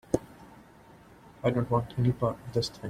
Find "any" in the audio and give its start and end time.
1.99-2.11